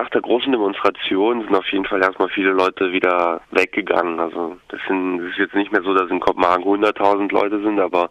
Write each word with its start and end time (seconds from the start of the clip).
nach 0.00 0.10
der 0.10 0.20
großen 0.20 0.52
Demonstration 0.52 1.42
sind 1.42 1.54
auf 1.56 1.66
jeden 1.72 1.84
Fall 1.84 2.00
erstmal 2.00 2.28
viele 2.28 2.50
Leute 2.50 2.92
wieder 2.92 3.40
weggegangen. 3.50 4.20
Also 4.20 4.56
das, 4.68 4.80
sind, 4.86 5.18
das 5.18 5.30
ist 5.30 5.38
jetzt 5.38 5.54
nicht 5.56 5.72
mehr 5.72 5.82
so, 5.82 5.92
dass 5.92 6.08
in 6.10 6.20
Kopenhagen 6.20 6.64
100.000 6.64 7.32
Leute 7.32 7.60
sind, 7.62 7.80
aber 7.80 8.10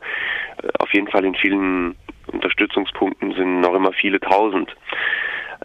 äh, 0.62 0.68
auf 0.80 0.94
jeden 0.94 1.08
Fall 1.08 1.24
in 1.24 1.36
vielen 1.36 1.96
Unterstützungspunkten 2.32 3.34
sind 3.34 3.62
noch 3.62 3.74
immer 3.74 3.94
viele 3.94 4.20
Tausend. 4.20 4.76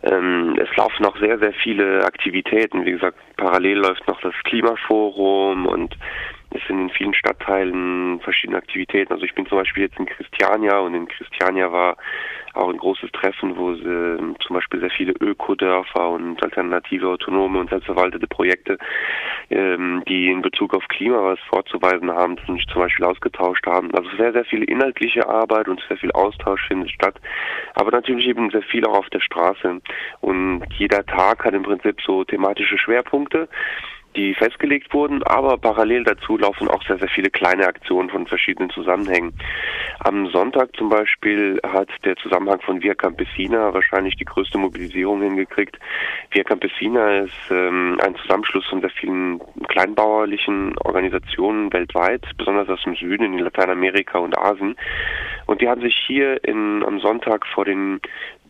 Ähm, 0.05 0.57
es 0.59 0.75
laufen 0.77 1.03
noch 1.03 1.19
sehr, 1.19 1.39
sehr 1.41 1.53
viele 1.55 2.05
Aktivitäten. 2.05 2.85
Wie 2.85 2.93
gesagt, 2.93 3.19
parallel 3.37 3.79
läuft 3.79 4.07
noch 4.07 4.21
das 4.21 4.35
Klimaforum 4.45 5.67
und 5.67 5.97
es 6.55 6.67
sind 6.67 6.81
in 6.81 6.91
vielen 6.91 7.15
Stadtteilen 7.15 8.21
verschiedene 8.21 8.59
Aktivitäten. 8.59 9.13
Also 9.13 9.25
ich 9.25 9.35
bin 9.35 9.47
zum 9.47 9.59
Beispiel 9.59 9.85
jetzt 9.85 9.99
in 9.99 10.07
Christiania 10.07 10.79
und 10.79 10.95
in 10.95 11.09
Christiania 11.09 11.71
war 11.73 11.97
auch 12.55 12.69
ein 12.69 12.77
großes 12.77 13.11
Treffen, 13.13 13.57
wo 13.57 13.75
sie, 13.75 13.83
ähm, 13.85 14.37
zum 14.41 14.55
Beispiel 14.55 14.81
sehr 14.81 14.91
viele 14.91 15.15
Ökodörfer 15.21 16.11
und 16.11 16.43
alternative, 16.43 17.09
autonome 17.09 17.61
und 17.61 17.71
selbstverwaltete 17.71 18.27
Projekte, 18.27 18.79
ähm, 19.51 20.03
die 20.07 20.31
in 20.31 20.43
Bezug 20.43 20.75
auf 20.75 20.87
Klima 20.89 21.23
was 21.23 21.39
vorzuweisen 21.49 22.11
haben, 22.11 22.37
sich 22.47 22.67
zum 22.69 22.83
Beispiel 22.83 23.07
ausgetauscht 23.07 23.67
haben. 23.67 23.95
Also 23.95 24.09
sehr, 24.17 24.33
sehr 24.33 24.45
viel 24.45 24.65
inhaltliche 24.65 25.27
Arbeit 25.27 25.69
und 25.69 25.83
sehr 25.89 25.97
viel 25.97 26.13
Austausch 26.13 26.67
findet 26.69 26.91
statt, 26.91 27.15
aber 27.75 27.91
natürlich 27.91 28.27
eben 28.27 28.51
sehr 28.51 28.63
viel 28.63 28.85
auch 28.85 28.99
auf 28.99 29.11
der 29.11 29.21
Straße. 29.21 29.81
Und 30.21 30.63
jeder 30.77 31.07
Tag 31.07 31.45
hat 31.45 31.55
im 31.55 31.63
Prinzip 31.63 32.01
so 32.03 32.25
thematische 32.25 32.77
Schwerpunkte 32.77 33.49
die 34.17 34.35
festgelegt 34.35 34.93
wurden, 34.93 35.23
aber 35.23 35.57
parallel 35.57 36.05
dazu 36.05 36.37
laufen 36.37 36.69
auch 36.69 36.83
sehr, 36.85 36.99
sehr 36.99 37.09
viele 37.09 37.31
kleine 37.31 37.67
Aktionen 37.67 38.11
von 38.11 38.27
verschiedenen 38.27 38.71
Zusammenhängen. 38.71 39.33
Am 40.01 40.27
Sonntag 40.29 40.75
zum 40.77 40.89
Beispiel 40.89 41.61
hat 41.63 41.89
der 42.05 42.17
Zusammenhang 42.17 42.61
von 42.61 42.83
Via 42.83 42.95
Campesina 42.95 43.73
wahrscheinlich 43.73 44.17
die 44.17 44.25
größte 44.25 44.59
Mobilisierung 44.59 45.23
hingekriegt. 45.23 45.79
Via 46.31 46.45
Campesina 46.45 47.19
ist 47.21 47.51
ähm, 47.51 47.99
ein 48.03 48.15
Zusammenschluss 48.17 48.67
von 48.67 48.81
sehr 48.81 48.91
vielen 48.91 49.41
kleinbauerlichen 49.69 50.77
Organisationen 50.79 51.73
weltweit, 51.73 52.25
besonders 52.37 52.69
aus 52.69 52.83
dem 52.83 52.97
Süden, 52.97 53.25
in 53.25 53.39
Lateinamerika 53.39 54.19
und 54.19 54.37
Asien. 54.37 54.77
Und 55.47 55.61
die 55.61 55.69
haben 55.69 55.81
sich 55.81 55.97
hier 56.07 56.43
in, 56.45 56.85
am 56.85 57.01
Sonntag 57.01 57.47
vor 57.47 57.65
den 57.65 58.01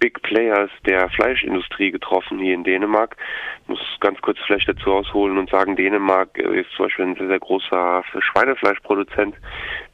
Big 0.03 0.20
Players 0.22 0.69
der 0.84 1.08
Fleischindustrie 1.11 1.92
getroffen 1.92 2.41
hier 2.41 2.55
in 2.55 2.64
Dänemark. 2.64 3.17
Ich 3.62 3.69
muss 3.69 3.78
ganz 4.00 4.20
kurz 4.20 4.36
vielleicht 4.45 4.69
dazu 4.69 4.92
ausholen 4.92 5.39
und 5.39 5.48
sagen, 5.48 5.77
Dänemark 5.77 6.36
ist 6.39 6.72
zum 6.72 6.86
Beispiel 6.86 7.05
ein 7.05 7.14
sehr, 7.14 7.28
sehr 7.28 7.39
großer 7.39 8.03
Schweinefleischproduzent, 8.19 9.36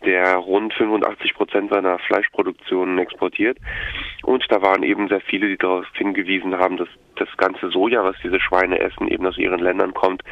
der 0.07 0.37
rund 0.37 0.73
85 0.73 1.35
Prozent 1.35 1.71
seiner 1.71 1.99
Fleischproduktion 1.99 2.97
exportiert. 2.97 3.59
Und 4.23 4.47
da 4.49 4.63
waren 4.63 4.83
eben 4.83 5.09
sehr 5.09 5.21
viele, 5.21 5.47
die 5.47 5.59
darauf 5.59 5.85
hingewiesen 5.93 6.57
haben, 6.57 6.79
dass 6.79 6.89
das 7.21 7.29
ganze 7.37 7.71
Soja, 7.71 8.05
was 8.05 8.17
diese 8.23 8.41
Schweine 8.41 8.79
essen, 8.81 9.09
eben 9.09 9.27
aus 9.27 9.39
ihren 9.39 9.61
Ländern 9.61 9.95
kommt. 9.95 10.23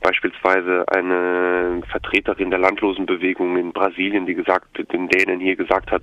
Beispielsweise 0.00 0.84
eine 0.88 1.82
Vertreterin 1.90 2.50
der 2.50 2.58
Landlosenbewegung 2.58 3.56
in 3.56 3.72
Brasilien, 3.72 4.26
die 4.26 4.34
gesagt, 4.34 4.66
den 4.92 5.08
Dänen 5.08 5.40
hier 5.40 5.56
gesagt 5.56 5.90
hat, 5.90 6.02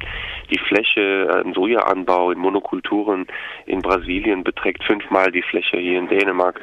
die 0.49 0.59
Fläche 0.59 1.41
im 1.43 1.53
Sojaanbau 1.53 2.31
in 2.31 2.39
Monokulturen 2.39 3.27
in 3.65 3.81
Brasilien 3.81 4.43
beträgt 4.43 4.83
fünfmal 4.83 5.31
die 5.31 5.43
Fläche 5.43 5.77
hier 5.77 5.99
in 5.99 6.07
Dänemark. 6.07 6.59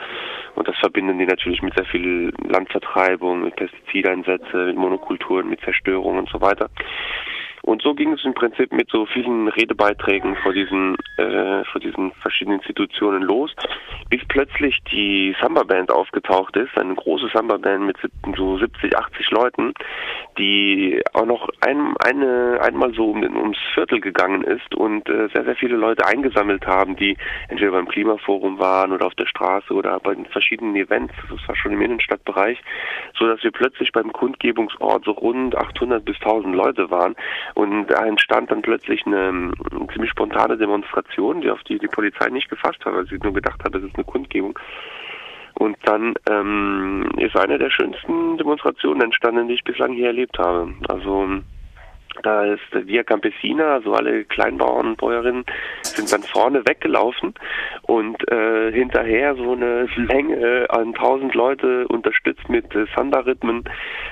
Und 0.54 0.66
das 0.68 0.76
verbinden 0.78 1.18
die 1.18 1.26
natürlich 1.26 1.62
mit 1.62 1.74
sehr 1.74 1.84
viel 1.84 2.32
Landvertreibung, 2.46 3.42
mit 3.44 3.56
Pestizideinsätze, 3.56 4.66
mit 4.66 4.76
Monokulturen, 4.76 5.48
mit 5.48 5.60
Zerstörung 5.60 6.18
und 6.18 6.28
so 6.28 6.40
weiter. 6.40 6.68
Und 7.68 7.82
so 7.82 7.92
ging 7.94 8.14
es 8.14 8.24
im 8.24 8.32
Prinzip 8.32 8.72
mit 8.72 8.88
so 8.90 9.04
vielen 9.04 9.46
Redebeiträgen 9.46 10.36
vor 10.36 10.54
diesen, 10.54 10.96
äh, 11.18 11.62
vor 11.64 11.82
diesen 11.82 12.12
verschiedenen 12.12 12.60
Institutionen 12.60 13.22
los, 13.22 13.54
bis 14.08 14.22
plötzlich 14.26 14.78
die 14.90 15.36
Samba-Band 15.38 15.90
aufgetaucht 15.90 16.56
ist, 16.56 16.74
eine 16.78 16.94
große 16.94 17.28
Samba-Band 17.30 17.84
mit 17.84 17.98
so 18.38 18.56
70, 18.56 18.96
80 18.96 19.30
Leuten, 19.32 19.74
die 20.38 21.02
auch 21.12 21.26
noch 21.26 21.50
ein, 21.60 21.94
eine, 22.02 22.58
einmal 22.62 22.94
so 22.94 23.10
um, 23.10 23.22
ums 23.22 23.58
Viertel 23.74 24.00
gegangen 24.00 24.44
ist 24.44 24.74
und 24.74 25.06
äh, 25.10 25.28
sehr, 25.34 25.44
sehr 25.44 25.56
viele 25.56 25.76
Leute 25.76 26.06
eingesammelt 26.06 26.66
haben, 26.66 26.96
die 26.96 27.18
entweder 27.48 27.72
beim 27.72 27.88
Klimaforum 27.88 28.58
waren 28.58 28.92
oder 28.92 29.04
auf 29.04 29.14
der 29.16 29.26
Straße 29.26 29.74
oder 29.74 30.00
bei 30.00 30.14
den 30.14 30.24
verschiedenen 30.24 30.74
Events, 30.74 31.12
das 31.28 31.46
war 31.46 31.54
schon 31.54 31.72
im 31.72 31.82
Innenstadtbereich, 31.82 32.62
so 33.18 33.26
dass 33.26 33.42
wir 33.42 33.50
plötzlich 33.50 33.92
beim 33.92 34.10
Kundgebungsort 34.10 35.04
so 35.04 35.10
rund 35.10 35.54
800 35.54 36.02
bis 36.02 36.16
1000 36.16 36.54
Leute 36.54 36.90
waren 36.90 37.14
und 37.58 37.88
da 37.88 38.06
entstand 38.06 38.52
dann 38.52 38.62
plötzlich 38.62 39.04
eine, 39.04 39.30
eine 39.30 39.86
ziemlich 39.92 40.12
spontane 40.12 40.56
Demonstration, 40.56 41.40
die 41.40 41.50
auf 41.50 41.60
die 41.64 41.76
die 41.80 41.88
Polizei 41.88 42.28
nicht 42.28 42.48
gefasst 42.48 42.84
hat, 42.84 42.94
weil 42.94 43.08
sie 43.08 43.18
nur 43.20 43.32
gedacht 43.32 43.60
hat, 43.64 43.74
das 43.74 43.82
ist 43.82 43.96
eine 43.96 44.04
Kundgebung. 44.04 44.56
Und 45.54 45.76
dann 45.82 46.14
ähm, 46.30 47.10
ist 47.16 47.36
eine 47.36 47.58
der 47.58 47.70
schönsten 47.70 48.38
Demonstrationen 48.38 49.02
entstanden, 49.02 49.48
die 49.48 49.54
ich 49.54 49.64
bislang 49.64 49.92
hier 49.92 50.06
erlebt 50.06 50.38
habe. 50.38 50.72
Also 50.88 51.40
da 52.22 52.44
ist 52.44 52.86
Via 52.86 53.02
Campesina, 53.02 53.74
also 53.74 53.94
alle 53.94 54.24
Kleinbauern 54.24 54.96
Bäuerinnen 54.96 55.44
sind 55.82 56.12
dann 56.12 56.22
vorne 56.22 56.66
weggelaufen 56.66 57.34
und 57.82 58.30
äh, 58.30 58.72
hinterher 58.72 59.34
so 59.36 59.52
eine 59.52 59.88
Menge 59.96 60.66
an 60.70 60.94
tausend 60.94 61.34
Leute 61.34 61.86
unterstützt 61.88 62.48
mit 62.48 62.74
äh, 62.74 62.86
Samba-Rhythmen. 62.94 63.64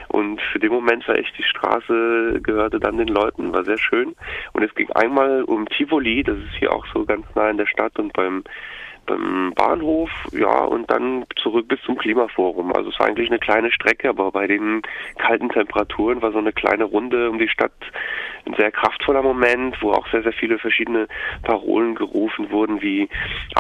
Und 0.09 0.41
für 0.53 0.59
den 0.59 0.73
Moment 0.73 1.07
war 1.09 1.17
echt 1.17 1.37
die 1.39 1.43
Straße 1.43 2.41
gehörte 2.43 2.81
dann 2.81 2.99
den 2.99 3.09
Leuten, 3.09 3.53
war 3.53 3.65
sehr 3.65 3.79
schön. 3.79 4.15
Und 4.53 4.63
es 4.63 4.75
ging 4.75 4.91
einmal 4.93 5.43
um 5.45 5.69
Tivoli, 5.69 6.23
das 6.23 6.39
ist 6.39 6.57
hier 6.59 6.73
auch 6.73 6.87
so 6.93 7.05
ganz 7.05 7.27
nah 7.35 7.51
in 7.51 7.59
der 7.59 7.67
Stadt 7.67 7.99
und 7.99 8.13
beim 8.13 8.45
beim 9.07 9.53
Bahnhof, 9.55 10.11
ja, 10.33 10.65
und 10.65 10.91
dann 10.91 11.25
zurück 11.37 11.69
bis 11.69 11.81
zum 11.83 11.97
Klimaforum. 11.97 12.73
Also 12.73 12.91
es 12.91 12.99
war 12.99 13.07
eigentlich 13.07 13.31
eine 13.31 13.39
kleine 13.39 13.73
Strecke, 13.73 14.09
aber 14.09 14.33
bei 14.33 14.47
den 14.47 14.83
kalten 15.19 15.49
Temperaturen 15.49 16.23
war 16.23 16.33
so 16.33 16.39
eine 16.39 16.53
kleine 16.53 16.85
Runde 16.85 17.31
um 17.31 17.39
die 17.39 17.49
Stadt 17.49 17.73
ein 18.47 18.55
sehr 18.57 18.71
kraftvoller 18.71 19.23
Moment, 19.23 19.77
wo 19.83 19.93
auch 19.93 20.07
sehr, 20.11 20.23
sehr 20.23 20.33
viele 20.33 20.59
verschiedene 20.59 21.09
Parolen 21.43 21.95
gerufen 21.95 22.51
wurden, 22.51 22.81
wie 22.81 23.09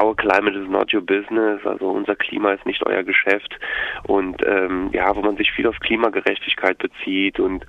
Our 0.01 0.15
climate 0.15 0.57
is 0.57 0.69
not 0.69 0.95
your 0.95 1.01
business, 1.01 1.65
also 1.65 1.91
unser 1.91 2.15
Klima 2.15 2.53
ist 2.53 2.65
nicht 2.67 2.85
euer 2.87 3.03
Geschäft 3.03 3.59
und 4.05 4.47
ähm, 4.47 4.91
ja, 4.93 5.15
wo 5.15 5.23
man 5.23 5.37
sich 5.37 5.51
viel 5.53 5.67
auf 5.67 5.79
Klimagerechtigkeit 5.81 6.79
bezieht 6.79 7.41
und 7.41 7.67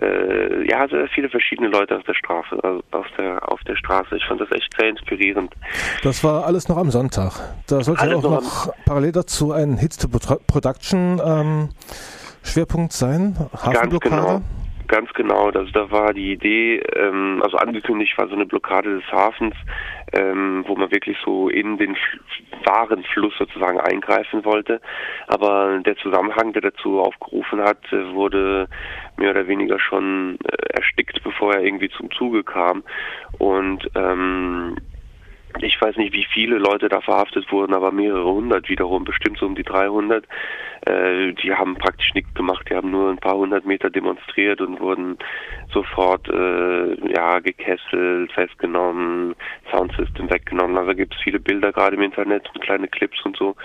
äh, 0.00 0.68
ja, 0.68 0.86
sehr 0.88 1.08
viele 1.08 1.28
verschiedene 1.28 1.68
Leute 1.68 1.96
auf 1.96 2.04
der 2.04 2.14
Straße, 2.14 2.62
also 2.62 2.82
auf 2.92 3.06
der 3.18 3.50
auf 3.50 3.60
der 3.64 3.76
Straße. 3.76 4.16
Ich 4.16 4.24
fand 4.24 4.40
das 4.40 4.50
echt 4.52 4.72
sehr 4.78 4.88
inspirierend. 4.88 5.52
Das 6.02 6.22
war 6.22 6.46
alles 6.46 6.68
noch 6.68 6.76
am 6.76 6.90
Sonntag. 6.90 7.19
Da 7.66 7.82
sollte 7.82 8.16
auch 8.16 8.22
noch, 8.22 8.72
parallel 8.84 9.12
dazu 9.12 9.52
ein 9.52 9.76
Hits 9.76 9.98
to 9.98 10.08
Production 10.08 11.20
ähm, 11.24 11.68
Schwerpunkt 12.42 12.92
sein. 12.92 13.36
Hafenblockade. 13.52 14.16
Ganz 14.16 14.22
genau. 14.22 14.42
Ganz 14.90 15.12
genau, 15.12 15.50
also 15.50 15.70
da 15.70 15.88
war 15.92 16.12
die 16.12 16.32
Idee, 16.32 16.78
ähm, 16.96 17.40
also 17.44 17.58
angekündigt 17.58 18.18
war 18.18 18.26
so 18.26 18.34
eine 18.34 18.44
Blockade 18.44 18.96
des 18.96 19.06
Hafens, 19.12 19.54
ähm, 20.12 20.64
wo 20.66 20.74
man 20.74 20.90
wirklich 20.90 21.16
so 21.24 21.48
in 21.48 21.78
den 21.78 21.96
Warenfluss 22.64 23.34
sozusagen 23.38 23.78
eingreifen 23.78 24.44
wollte. 24.44 24.80
Aber 25.28 25.78
der 25.78 25.96
Zusammenhang, 25.98 26.52
der 26.54 26.62
dazu 26.62 26.98
aufgerufen 26.98 27.60
hat, 27.60 27.78
wurde 27.92 28.66
mehr 29.16 29.30
oder 29.30 29.46
weniger 29.46 29.78
schon 29.78 30.36
äh, 30.42 30.56
erstickt, 30.74 31.22
bevor 31.22 31.54
er 31.54 31.62
irgendwie 31.62 31.90
zum 31.90 32.10
Zuge 32.10 32.42
kam. 32.42 32.82
Und 33.38 33.88
ähm, 33.94 34.76
ich 35.60 35.80
weiß 35.80 35.96
nicht, 35.96 36.12
wie 36.12 36.26
viele 36.32 36.58
Leute 36.58 36.88
da 36.88 37.00
verhaftet 37.00 37.50
wurden, 37.50 37.74
aber 37.74 37.92
mehrere 37.92 38.32
hundert 38.32 38.68
wiederum, 38.68 39.04
bestimmt 39.04 39.38
so 39.38 39.46
um 39.46 39.54
die 39.54 39.62
300. 39.62 40.24
Äh, 40.86 41.32
die 41.32 41.52
haben 41.52 41.76
praktisch 41.76 42.14
nichts 42.14 42.32
gemacht, 42.34 42.66
die 42.70 42.74
haben 42.74 42.90
nur 42.90 43.10
ein 43.10 43.18
paar 43.18 43.36
hundert 43.36 43.66
Meter 43.66 43.90
demonstriert 43.90 44.60
und 44.60 44.80
wurden 44.80 45.18
sofort 45.72 46.28
äh, 46.28 47.12
ja 47.12 47.40
gekesselt, 47.40 48.32
festgenommen, 48.32 49.34
Soundsystem 49.70 50.30
weggenommen. 50.30 50.78
Also 50.78 50.94
gibt 50.94 51.14
es 51.14 51.22
viele 51.22 51.40
Bilder 51.40 51.72
gerade 51.72 51.96
im 51.96 52.02
Internet 52.02 52.48
und 52.54 52.62
kleine 52.62 52.88
Clips 52.88 53.22
und 53.24 53.36
so. 53.36 53.56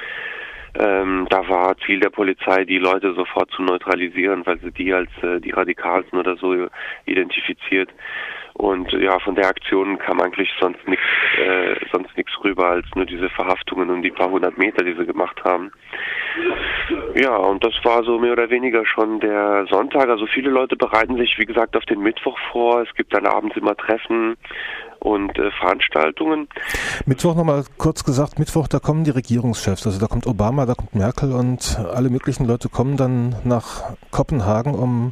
Ähm, 0.78 1.26
da 1.30 1.48
war 1.48 1.78
Ziel 1.86 2.02
der 2.02 2.10
Polizei, 2.10 2.66
die 2.66 2.80
Leute 2.80 3.14
sofort 3.14 3.50
zu 3.52 3.64
neutralisieren, 3.64 4.46
weil 4.46 4.60
sie 4.60 4.72
die 4.72 4.94
als 4.94 5.10
äh, 5.22 5.40
die 5.40 5.52
Radikalsten 5.52 6.20
oder 6.20 6.36
so 6.36 6.68
identifiziert. 7.06 7.90
Und 8.58 8.90
ja, 8.94 9.20
von 9.20 9.36
der 9.36 9.48
Aktion 9.48 9.98
kam 9.98 10.22
eigentlich 10.22 10.50
sonst 10.62 10.88
nichts, 10.88 11.04
äh, 11.38 11.76
sonst 11.92 12.16
nichts 12.16 12.32
rüber 12.42 12.68
als 12.68 12.86
nur 12.96 13.06
diese 13.06 13.30
Verhaftungen 13.30 13.90
um 13.90 14.02
die 14.02 14.12
paar 14.12 14.30
hundert 14.30 14.58
Meter, 14.58 14.86
die 14.86 14.94
sie 14.94 15.06
gemacht 15.06 15.44
haben. 15.44 15.72
Ja, 17.16 17.36
und 17.36 17.66
das 17.66 17.74
war 17.84 18.04
so 18.06 18.18
mehr 18.18 18.32
oder 18.32 18.50
weniger 18.50 18.86
schon 18.86 19.20
der 19.20 19.66
Sonntag. 19.70 20.08
Also 20.08 20.26
viele 20.26 20.50
Leute 20.50 20.78
bereiten 20.78 21.18
sich, 21.18 21.38
wie 21.38 21.46
gesagt, 21.46 21.76
auf 21.76 21.84
den 21.84 22.00
Mittwoch 22.00 22.38
vor. 22.54 22.82
Es 22.82 22.94
gibt 22.96 23.14
dann 23.14 23.26
abends 23.26 23.58
immer 23.58 23.76
Treffen 23.76 24.38
und 25.00 25.38
äh, 25.38 25.52
Veranstaltungen. 25.52 26.48
Mittwoch 27.06 27.36
nochmal 27.36 27.66
kurz 27.78 28.06
gesagt, 28.06 28.40
Mittwoch, 28.40 28.70
da 28.70 28.80
kommen 28.80 29.04
die 29.04 29.12
Regierungschefs, 29.12 29.86
also 29.86 30.00
da 30.00 30.08
kommt 30.08 30.28
Obama, 30.28 30.66
da 30.66 30.76
kommt 30.76 30.96
Merkel 30.96 31.34
und 31.34 31.78
alle 31.94 32.10
möglichen 32.10 32.48
Leute 32.48 32.70
kommen 32.70 32.96
dann 32.96 33.36
nach 33.44 33.84
Kopenhagen, 34.12 34.74
um 34.74 35.12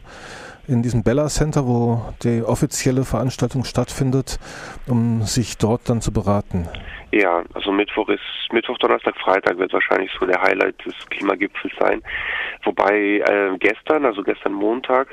in 0.67 0.81
diesem 0.81 1.03
Bella 1.03 1.27
Center, 1.27 1.67
wo 1.67 2.01
die 2.23 2.41
offizielle 2.41 3.03
Veranstaltung 3.03 3.63
stattfindet, 3.63 4.39
um 4.87 5.23
sich 5.23 5.57
dort 5.57 5.89
dann 5.89 6.01
zu 6.01 6.11
beraten. 6.11 6.67
Ja, 7.11 7.43
also 7.53 7.71
Mittwoch 7.71 8.09
ist 8.09 8.21
Mittwoch, 8.51 8.79
Donnerstag, 8.79 9.15
Freitag 9.17 9.59
wird 9.59 9.71
wahrscheinlich 9.71 10.11
so 10.19 10.25
der 10.25 10.41
Highlight 10.41 10.83
des 10.83 10.95
Klimagipfels 11.11 11.73
sein. 11.79 12.01
Wobei 12.63 13.19
äh, 13.19 13.55
gestern, 13.59 14.05
also 14.05 14.23
gestern 14.23 14.53
Montag, 14.53 15.09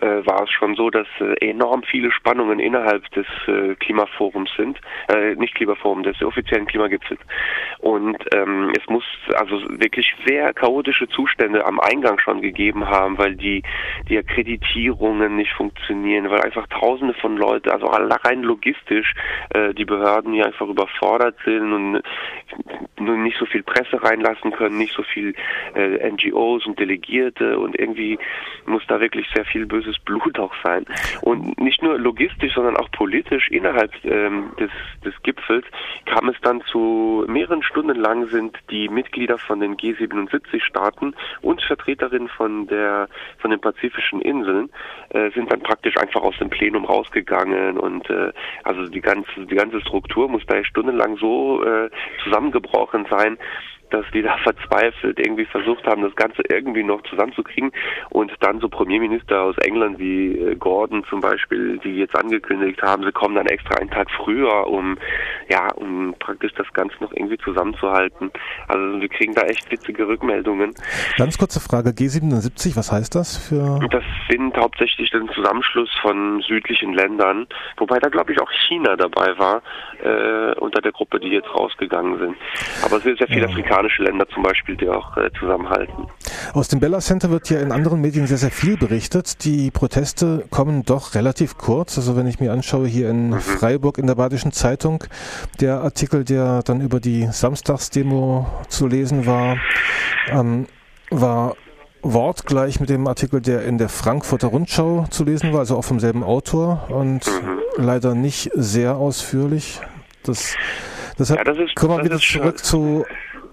äh, 0.00 0.24
war 0.26 0.44
es 0.44 0.50
schon 0.50 0.76
so, 0.76 0.90
dass 0.90 1.08
äh, 1.18 1.50
enorm 1.50 1.82
viele 1.82 2.12
Spannungen 2.12 2.60
innerhalb 2.60 3.08
des 3.10 3.26
äh, 3.48 3.74
Klimaforums 3.74 4.50
sind, 4.56 4.80
äh, 5.12 5.34
nicht 5.34 5.56
Klimaforum, 5.56 6.04
des 6.04 6.22
offiziellen 6.22 6.66
Klimagipfels. 6.66 7.20
Und 7.80 8.18
ähm, 8.32 8.72
es 8.80 8.86
muss 8.88 9.04
also 9.34 9.60
wirklich 9.70 10.14
sehr 10.26 10.52
chaotische 10.52 11.08
Zustände 11.08 11.66
am 11.66 11.80
Eingang 11.80 12.20
schon 12.20 12.42
gegeben 12.42 12.86
haben, 12.86 13.18
weil 13.18 13.34
die 13.34 13.62
die 14.08 14.16
Akkreditierungen 14.90 15.36
nicht 15.36 15.52
funktionieren, 15.52 16.30
weil 16.30 16.40
einfach 16.40 16.66
Tausende 16.68 17.14
von 17.14 17.36
Leuten, 17.36 17.70
also 17.70 17.86
rein 17.86 18.42
logistisch, 18.42 19.14
äh, 19.50 19.74
die 19.74 19.84
Behörden 19.84 20.32
hier 20.32 20.46
einfach 20.46 20.68
überfordert 20.68 21.36
sind 21.44 21.72
und 21.72 22.02
nicht 22.98 23.38
so 23.38 23.46
viel 23.46 23.62
Presse 23.62 24.02
reinlassen 24.02 24.52
können, 24.52 24.78
nicht 24.78 24.94
so 24.94 25.02
viel 25.02 25.34
äh, 25.74 26.10
NGOs 26.10 26.66
und 26.66 26.78
Delegierte 26.78 27.58
und 27.58 27.78
irgendwie 27.78 28.18
muss 28.66 28.82
da 28.88 29.00
wirklich 29.00 29.26
sehr 29.34 29.44
viel 29.44 29.66
böses 29.66 29.98
Blut 30.00 30.38
auch 30.38 30.52
sein. 30.62 30.84
Und 31.22 31.58
nicht 31.60 31.82
nur 31.82 31.98
logistisch, 31.98 32.54
sondern 32.54 32.76
auch 32.76 32.90
politisch 32.90 33.48
innerhalb 33.48 33.92
ähm, 34.04 34.50
des, 34.58 34.70
des 35.04 35.14
Gipfels 35.22 35.64
kam 36.06 36.28
es 36.28 36.36
dann 36.42 36.62
zu 36.62 37.24
mehreren 37.28 37.62
Stunden 37.62 37.96
lang 37.96 38.28
sind 38.28 38.56
die 38.70 38.88
Mitglieder 38.88 39.38
von 39.38 39.60
den 39.60 39.76
G77-Staaten 39.76 41.14
und 41.42 41.62
Vertreterinnen 41.62 42.28
von 42.28 42.66
der 42.66 43.08
von 43.38 43.50
den 43.50 43.60
pazifischen 43.60 44.20
Inseln 44.20 44.70
äh, 45.10 45.30
sind 45.30 45.50
dann 45.52 45.60
praktisch 45.60 45.96
einfach 45.96 46.22
aus 46.22 46.36
dem 46.38 46.50
Plenum 46.50 46.84
rausgegangen 46.84 47.78
und 47.78 48.08
äh, 48.10 48.32
also 48.64 48.86
die 48.86 49.00
ganze 49.00 49.28
die 49.46 49.54
ganze 49.54 49.80
Struktur 49.80 50.28
muss 50.28 50.44
da 50.46 50.62
stundenlang 50.64 51.16
so 51.16 51.64
äh, 51.64 51.90
zusammengebrochen 52.24 53.06
sein, 53.10 53.38
dass 53.90 54.04
die 54.12 54.22
da 54.22 54.36
verzweifelt 54.42 55.18
irgendwie 55.18 55.44
versucht 55.44 55.86
haben, 55.86 56.02
das 56.02 56.14
Ganze 56.16 56.42
irgendwie 56.48 56.82
noch 56.82 57.02
zusammenzukriegen 57.02 57.72
und 58.10 58.32
dann 58.40 58.60
so 58.60 58.68
Premierminister 58.68 59.42
aus 59.42 59.56
England 59.58 59.98
wie 59.98 60.38
äh, 60.38 60.54
Gordon 60.56 61.04
zum 61.08 61.20
Beispiel, 61.20 61.78
die 61.78 61.96
jetzt 61.96 62.16
angekündigt 62.16 62.82
haben, 62.82 63.04
sie 63.04 63.12
kommen 63.12 63.34
dann 63.34 63.46
extra 63.46 63.76
einen 63.76 63.90
Tag 63.90 64.10
früher, 64.10 64.66
um 64.66 64.96
ja, 65.48 65.72
um 65.74 66.14
praktisch 66.18 66.52
das 66.54 66.70
Ganze 66.72 66.96
noch 67.00 67.12
irgendwie 67.12 67.38
zusammenzuhalten. 67.38 68.30
Also 68.68 69.00
wir 69.00 69.08
kriegen 69.08 69.34
da 69.34 69.42
echt 69.42 69.70
witzige 69.70 70.06
Rückmeldungen. 70.06 70.72
Ganz 71.16 71.38
kurze 71.38 71.60
Frage, 71.60 71.90
G77, 71.90 72.76
was 72.76 72.92
heißt 72.92 73.14
das 73.14 73.36
für? 73.36 73.80
Das 73.90 74.04
sind 74.28 74.56
hauptsächlich 74.56 75.10
den 75.10 75.28
Zusammenschluss 75.30 75.90
von 76.02 76.40
südlichen 76.42 76.92
Ländern, 76.92 77.46
wobei 77.76 77.98
da 77.98 78.08
glaube 78.08 78.32
ich 78.32 78.40
auch 78.40 78.50
China 78.68 78.96
dabei 78.96 79.36
war, 79.38 79.62
äh, 80.02 80.54
unter 80.60 80.80
der 80.80 80.92
Gruppe, 80.92 81.18
die 81.18 81.28
jetzt 81.28 81.52
rausgegangen 81.54 82.18
sind. 82.18 82.36
Aber 82.84 82.98
es 82.98 83.02
sind 83.02 83.18
sehr 83.18 83.26
viele 83.26 83.42
ja. 83.42 83.48
Afrikaner 83.48 83.79
afrikanische 83.80 84.02
Länder 84.02 84.26
zum 84.28 84.42
Beispiel, 84.42 84.76
die 84.76 84.88
auch 84.88 85.16
äh, 85.16 85.30
zusammenhalten. 85.38 86.06
Aus 86.52 86.68
dem 86.68 86.80
Bella 86.80 86.98
Center 87.00 87.30
wird 87.30 87.50
ja 87.50 87.60
in 87.60 87.72
anderen 87.72 88.00
Medien 88.00 88.26
sehr, 88.26 88.36
sehr 88.36 88.50
viel 88.50 88.76
berichtet. 88.76 89.44
Die 89.44 89.70
Proteste 89.70 90.44
kommen 90.50 90.84
doch 90.84 91.14
relativ 91.14 91.56
kurz. 91.56 91.96
Also 91.96 92.16
wenn 92.16 92.26
ich 92.26 92.40
mir 92.40 92.52
anschaue, 92.52 92.86
hier 92.86 93.08
in 93.10 93.30
mhm. 93.30 93.40
Freiburg 93.40 93.98
in 93.98 94.06
der 94.06 94.14
Badischen 94.14 94.52
Zeitung, 94.52 95.04
der 95.60 95.80
Artikel, 95.80 96.24
der 96.24 96.62
dann 96.62 96.80
über 96.80 97.00
die 97.00 97.26
Samstagsdemo 97.30 98.46
zu 98.68 98.86
lesen 98.86 99.26
war, 99.26 99.56
ähm, 100.28 100.66
war 101.10 101.56
wortgleich 102.02 102.80
mit 102.80 102.88
dem 102.88 103.06
Artikel, 103.06 103.40
der 103.40 103.64
in 103.64 103.76
der 103.76 103.88
Frankfurter 103.88 104.48
Rundschau 104.48 105.06
zu 105.10 105.24
lesen 105.24 105.52
war, 105.52 105.60
also 105.60 105.76
auch 105.76 105.84
vom 105.84 106.00
selben 106.00 106.22
Autor 106.22 106.88
und 106.88 107.26
mhm. 107.26 107.60
leider 107.76 108.14
nicht 108.14 108.50
sehr 108.54 108.96
ausführlich. 108.96 109.80
Das, 110.22 110.56
deshalb 111.18 111.40
ja, 111.40 111.44
das 111.44 111.58
ist, 111.58 111.74
kommen 111.76 111.98
wir 111.98 112.04
wieder 112.04 112.18
zurück 112.18 112.58
zu 112.58 113.04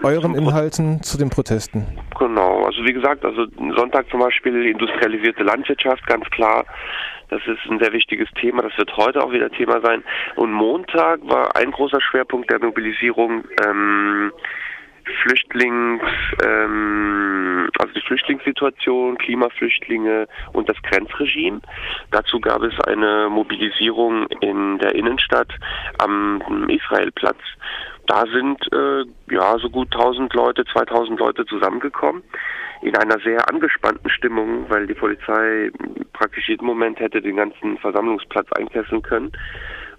euren 0.03 0.35
Inhalten 0.35 1.01
zu 1.03 1.17
den 1.17 1.29
Protesten? 1.29 1.85
Genau, 2.17 2.65
also 2.65 2.83
wie 2.83 2.93
gesagt, 2.93 3.23
also 3.25 3.45
Sonntag 3.75 4.09
zum 4.09 4.19
Beispiel 4.19 4.65
industrialisierte 4.65 5.43
Landwirtschaft, 5.43 6.05
ganz 6.07 6.25
klar. 6.29 6.65
Das 7.29 7.41
ist 7.45 7.69
ein 7.69 7.79
sehr 7.79 7.91
wichtiges 7.91 8.29
Thema. 8.39 8.63
Das 8.63 8.77
wird 8.77 8.95
heute 8.95 9.21
auch 9.21 9.31
wieder 9.31 9.49
Thema 9.49 9.81
sein. 9.81 10.03
Und 10.35 10.51
Montag 10.51 11.19
war 11.27 11.55
ein 11.55 11.71
großer 11.71 11.99
Schwerpunkt 11.99 12.49
der 12.49 12.59
Mobilisierung 12.59 13.43
ähm, 13.65 14.31
Flüchtlings, 15.23 16.01
ähm, 16.43 17.69
also 17.79 17.93
die 17.93 18.01
Flüchtlingssituation, 18.01 19.17
Klimaflüchtlinge 19.17 20.27
und 20.53 20.69
das 20.69 20.81
Grenzregime. 20.83 21.61
Dazu 22.11 22.39
gab 22.39 22.61
es 22.61 22.79
eine 22.81 23.29
Mobilisierung 23.29 24.27
in 24.41 24.77
der 24.79 24.95
Innenstadt 24.95 25.51
am 25.99 26.41
Israelplatz 26.69 27.39
da 28.07 28.25
sind 28.31 28.59
äh, 28.73 29.05
ja 29.33 29.57
so 29.59 29.69
gut 29.69 29.93
1000 29.93 30.33
Leute, 30.33 30.65
2000 30.65 31.19
Leute 31.19 31.45
zusammengekommen 31.45 32.23
in 32.81 32.95
einer 32.95 33.19
sehr 33.19 33.49
angespannten 33.49 34.09
Stimmung, 34.09 34.69
weil 34.69 34.87
die 34.87 34.93
Polizei 34.93 35.71
praktisch 36.13 36.47
jeden 36.47 36.65
Moment 36.65 36.99
hätte 36.99 37.21
den 37.21 37.35
ganzen 37.35 37.77
Versammlungsplatz 37.77 38.51
einkesseln 38.53 39.01
können. 39.01 39.31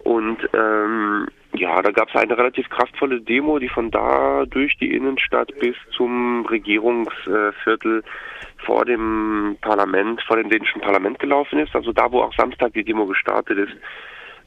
Und 0.04 0.38
ähm, 0.54 1.26
ja, 1.54 1.82
da 1.82 1.90
gab 1.90 2.08
es 2.08 2.14
eine 2.14 2.38
relativ 2.38 2.68
kraftvolle 2.70 3.20
Demo, 3.20 3.58
die 3.58 3.68
von 3.68 3.90
da 3.90 4.44
durch 4.46 4.76
die 4.78 4.94
Innenstadt 4.94 5.52
bis 5.58 5.74
zum 5.96 6.46
Regierungsviertel 6.46 8.04
vor 8.64 8.84
dem 8.84 9.56
Parlament, 9.60 10.22
vor 10.22 10.36
dem 10.36 10.50
dänischen 10.50 10.80
Parlament 10.80 11.18
gelaufen 11.18 11.58
ist. 11.58 11.74
Also 11.74 11.92
da, 11.92 12.10
wo 12.12 12.20
auch 12.22 12.34
Samstag 12.34 12.72
die 12.74 12.84
Demo 12.84 13.06
gestartet 13.06 13.58
ist. 13.58 13.76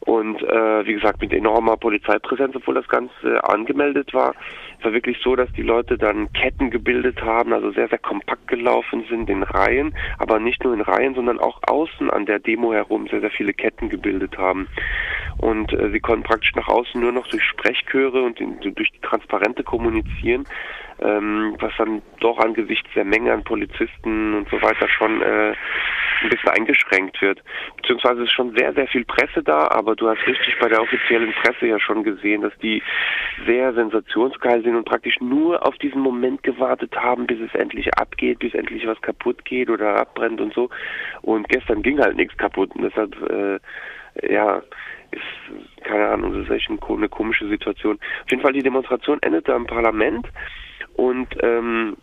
Und 0.06 0.42
äh, 0.42 0.86
wie 0.86 0.94
gesagt, 0.94 1.22
mit 1.22 1.32
enormer 1.32 1.78
Polizeipräsenz, 1.78 2.56
obwohl 2.56 2.74
das 2.74 2.88
Ganze 2.88 3.44
angemeldet 3.44 4.14
war, 4.14 4.34
es 4.80 4.86
war 4.86 4.94
wirklich 4.94 5.20
so, 5.24 5.36
dass 5.36 5.52
die 5.52 5.62
Leute 5.62 5.96
dann 5.96 6.34
Ketten 6.34 6.72
gebildet 6.72 7.22
haben, 7.22 7.54
also 7.54 7.72
sehr, 7.72 7.88
sehr 7.88 8.00
kompakt 8.00 8.48
gelaufen 8.48 9.06
sind 9.10 9.30
in 9.30 9.44
Reihen, 9.44 9.94
aber 10.18 10.40
nicht 10.40 10.64
nur 10.64 10.74
in 10.74 10.82
Reihen, 10.82 11.14
sondern 11.14 11.40
auch 11.40 11.60
außen 11.68 12.10
an 12.10 12.26
der 12.26 12.40
Demo 12.40 12.74
herum 12.74 13.08
sehr, 13.10 13.22
sehr 13.22 13.30
viele 13.30 13.54
Ketten 13.54 13.90
gebildet 13.90 14.40
haben. 14.40 14.68
Und 15.38 15.72
äh, 15.74 15.92
sie 15.92 16.00
konnten 16.00 16.24
praktisch 16.24 16.56
nach 16.56 16.68
außen 16.68 17.00
nur 17.00 17.12
noch 17.12 17.28
durch 17.28 17.44
Sprechchöre 17.44 18.24
und 18.24 18.42
in, 18.42 18.60
durch 18.60 18.92
die 18.92 19.02
Transparente 19.02 19.64
kommunizieren 19.64 20.46
ähm, 21.02 21.56
was 21.60 21.74
dann 21.78 22.02
doch 22.20 22.38
angesichts 22.40 22.90
der 22.96 23.06
Menge 23.06 23.34
an 23.34 23.44
Polizisten 23.44 24.36
und 24.36 24.50
so 24.50 24.62
weiter 24.62 24.88
schon 24.88 25.22
äh, 25.22 25.54
ein 26.24 26.30
bisschen 26.30 26.50
eingeschränkt 26.50 27.22
wird. 27.22 27.44
Beziehungsweise 27.78 28.24
ist 28.24 28.32
schon 28.32 28.56
sehr, 28.56 28.74
sehr 28.74 28.88
viel 28.88 29.06
Presse 29.06 29.44
da, 29.44 29.68
aber 29.70 29.96
du 29.96 30.08
hast 30.08 30.26
richtig 30.28 30.58
bei 30.60 30.70
der 30.70 30.82
offiziellen 30.82 31.34
Presse 31.34 31.68
ja 31.68 31.80
schon 31.80 32.04
gesehen, 32.04 32.42
dass 32.42 32.56
die 32.62 32.84
sehr 33.46 33.74
sensationsgeil 33.74 34.64
sind 34.64 34.76
und 34.76 34.86
praktisch 34.86 35.20
nur 35.20 35.66
auf 35.66 35.78
diesen 35.78 36.02
Moment 36.02 36.44
gewartet 36.44 36.96
haben, 36.96 37.26
bis 37.26 37.40
es 37.40 37.54
endlich 37.56 37.94
abgeht, 37.96 38.40
bis 38.40 38.54
endlich 38.54 38.86
was 38.86 39.02
kaputt 39.02 39.44
geht 39.46 39.70
oder 39.70 39.96
abbrennt 39.96 40.40
und 40.42 40.54
so. 40.54 40.70
Und 41.22 41.50
gestern 41.50 41.82
ging 41.82 42.00
halt 42.00 42.16
nichts 42.16 42.38
kaputt 42.38 42.72
und 42.76 42.84
deshalb, 42.84 43.16
äh, 43.30 43.60
ja, 44.32 44.62
ist, 45.12 45.22
keine 45.92 46.08
Ahnung, 46.08 46.34
das 46.34 46.44
ist 46.44 46.52
echt 46.52 46.70
eine 46.70 47.10
komische 47.10 47.48
Situation. 47.50 48.00
Auf 48.24 48.32
jeden 48.32 48.42
Fall, 48.42 48.54
die 48.54 48.64
Demonstration 48.64 49.20
endete 49.22 49.54
am 49.54 49.68
Parlament 49.68 50.26
und 50.96 51.28
ähm, 51.42 51.98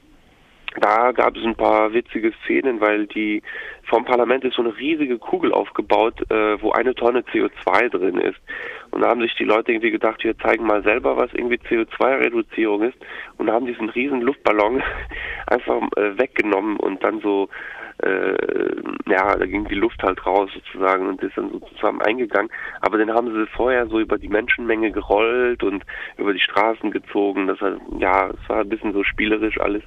da 0.80 1.12
gab 1.12 1.34
es 1.36 1.44
ein 1.44 1.54
paar 1.54 1.92
witzige 1.94 2.32
Szenen, 2.44 2.80
weil 2.80 3.06
die 3.06 3.42
vom 3.84 4.04
Parlament 4.04 4.44
ist 4.44 4.54
so 4.54 4.62
eine 4.62 4.76
riesige 4.76 5.18
Kugel 5.18 5.52
aufgebaut, 5.52 6.20
äh, 6.30 6.60
wo 6.60 6.72
eine 6.72 6.94
Tonne 6.94 7.20
CO2 7.20 7.88
drin 7.88 8.18
ist. 8.18 8.38
Und 8.90 9.00
da 9.00 9.08
haben 9.08 9.22
sich 9.22 9.34
die 9.36 9.44
Leute 9.44 9.72
irgendwie 9.72 9.90
gedacht, 9.90 10.22
wir 10.22 10.36
zeigen 10.38 10.66
mal 10.66 10.82
selber, 10.82 11.16
was 11.16 11.32
irgendwie 11.32 11.56
CO2-Reduzierung 11.56 12.82
ist. 12.82 12.98
Und 13.38 13.50
haben 13.50 13.66
diesen 13.66 13.88
riesen 13.88 14.20
Luftballon 14.20 14.82
einfach 15.46 15.80
äh, 15.96 16.18
weggenommen 16.18 16.76
und 16.76 17.02
dann 17.02 17.20
so 17.20 17.48
äh, 18.02 18.76
ja, 19.08 19.36
da 19.36 19.46
ging 19.46 19.66
die 19.66 19.74
Luft 19.74 20.02
halt 20.02 20.24
raus 20.24 20.50
sozusagen 20.54 21.08
und 21.08 21.22
ist 21.22 21.36
dann 21.36 21.50
so 21.50 21.60
zusammen 21.74 22.02
eingegangen. 22.02 22.50
Aber 22.80 22.98
den 22.98 23.12
haben 23.12 23.32
sie 23.32 23.46
vorher 23.46 23.86
so 23.86 23.98
über 24.00 24.18
die 24.18 24.28
Menschenmenge 24.28 24.92
gerollt 24.92 25.62
und 25.62 25.84
über 26.16 26.32
die 26.32 26.40
Straßen 26.40 26.90
gezogen. 26.90 27.46
Das 27.46 27.60
war, 27.60 27.76
ja, 27.98 28.30
es 28.30 28.48
war 28.48 28.60
ein 28.60 28.68
bisschen 28.68 28.92
so 28.92 29.02
spielerisch 29.04 29.60
alles. 29.60 29.82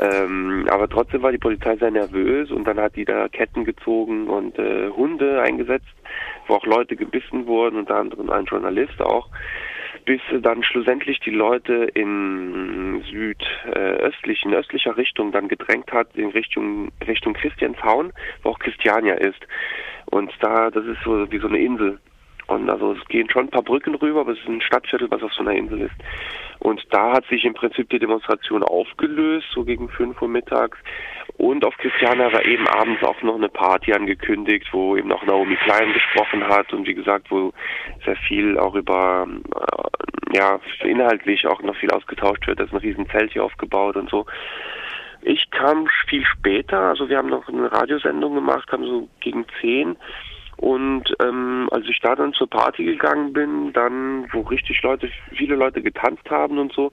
Ähm, 0.00 0.66
aber 0.70 0.88
trotzdem 0.88 1.22
war 1.22 1.32
die 1.32 1.38
Polizei 1.38 1.76
sehr 1.76 1.90
nervös 1.90 2.50
und 2.52 2.64
dann 2.64 2.78
hat 2.78 2.94
die 2.94 3.04
da 3.04 3.28
Ketten 3.28 3.64
gezogen 3.64 4.28
und 4.28 4.56
äh, 4.58 4.90
Hunde 4.90 5.42
eingesetzt, 5.42 5.86
wo 6.46 6.54
auch 6.54 6.66
Leute 6.66 6.94
gebissen 6.94 7.46
wurden, 7.46 7.80
unter 7.80 7.96
anderem 7.96 8.30
ein 8.30 8.44
Journalist 8.44 9.00
auch 9.00 9.28
bis 10.08 10.22
dann 10.40 10.62
schlussendlich 10.62 11.20
die 11.20 11.30
Leute 11.30 11.90
in 11.92 13.04
südöstlichen, 13.10 14.54
östlicher 14.54 14.96
Richtung 14.96 15.32
dann 15.32 15.48
gedrängt 15.48 15.92
hat, 15.92 16.16
in 16.16 16.30
Richtung, 16.30 16.90
Richtung 17.06 17.34
Christianshaun, 17.34 18.14
wo 18.42 18.48
auch 18.48 18.58
Christiania 18.58 19.16
ist. 19.16 19.46
Und 20.06 20.32
da, 20.40 20.70
das 20.70 20.86
ist 20.86 21.02
so 21.04 21.30
wie 21.30 21.38
so 21.38 21.48
eine 21.48 21.58
Insel. 21.58 21.98
Und 22.46 22.70
also 22.70 22.92
es 22.92 23.04
gehen 23.08 23.28
schon 23.28 23.48
ein 23.48 23.50
paar 23.50 23.62
Brücken 23.62 23.94
rüber, 23.96 24.20
aber 24.20 24.32
es 24.32 24.38
ist 24.38 24.48
ein 24.48 24.62
Stadtviertel, 24.62 25.10
was 25.10 25.22
auf 25.22 25.34
so 25.34 25.42
einer 25.42 25.52
Insel 25.52 25.82
ist. 25.82 25.96
Und 26.60 26.82
da 26.90 27.12
hat 27.12 27.26
sich 27.26 27.44
im 27.44 27.52
Prinzip 27.52 27.90
die 27.90 27.98
Demonstration 27.98 28.62
aufgelöst, 28.62 29.48
so 29.52 29.62
gegen 29.62 29.90
fünf 29.90 30.22
Uhr 30.22 30.28
mittags. 30.28 30.78
Und 31.38 31.64
auf 31.64 31.76
Christiana 31.78 32.32
war 32.32 32.44
eben 32.44 32.66
abends 32.66 33.02
auch 33.04 33.22
noch 33.22 33.36
eine 33.36 33.48
Party 33.48 33.92
angekündigt, 33.92 34.66
wo 34.72 34.96
eben 34.96 35.12
auch 35.12 35.24
Naomi 35.24 35.54
Klein 35.54 35.92
gesprochen 35.92 36.44
hat 36.46 36.72
und 36.72 36.84
wie 36.86 36.94
gesagt, 36.94 37.30
wo 37.30 37.52
sehr 38.04 38.16
viel 38.16 38.58
auch 38.58 38.74
über, 38.74 39.24
äh, 39.54 40.36
ja, 40.36 40.58
inhaltlich 40.82 41.46
auch 41.46 41.62
noch 41.62 41.76
viel 41.76 41.92
ausgetauscht 41.92 42.44
wird. 42.48 42.58
Da 42.58 42.64
ist 42.64 42.72
ein 42.72 42.78
riesen 42.78 43.08
Zelt 43.10 43.32
hier 43.32 43.44
aufgebaut 43.44 43.96
und 43.96 44.10
so. 44.10 44.26
Ich 45.22 45.48
kam 45.50 45.86
viel 46.08 46.24
später, 46.24 46.80
also 46.80 47.08
wir 47.08 47.18
haben 47.18 47.28
noch 47.28 47.48
eine 47.48 47.70
Radiosendung 47.70 48.34
gemacht, 48.34 48.66
kam 48.66 48.84
so 48.84 49.08
gegen 49.20 49.46
zehn. 49.60 49.96
Und 50.58 51.14
ähm, 51.22 51.68
als 51.70 51.86
ich 51.88 52.00
da 52.00 52.16
dann 52.16 52.32
zur 52.32 52.50
Party 52.50 52.84
gegangen 52.84 53.32
bin, 53.32 53.72
dann, 53.72 54.26
wo 54.32 54.40
richtig 54.40 54.82
Leute, 54.82 55.08
viele 55.36 55.54
Leute 55.54 55.82
getanzt 55.82 56.28
haben 56.30 56.58
und 56.58 56.72
so, 56.72 56.90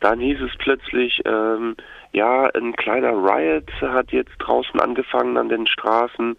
dann 0.00 0.20
hieß 0.20 0.40
es 0.42 0.52
plötzlich, 0.58 1.22
ähm, 1.24 1.76
ja, 2.12 2.44
ein 2.54 2.76
kleiner 2.76 3.12
Riot 3.12 3.70
hat 3.80 4.12
jetzt 4.12 4.36
draußen 4.38 4.78
angefangen 4.80 5.38
an 5.38 5.48
den 5.48 5.66
Straßen. 5.66 6.36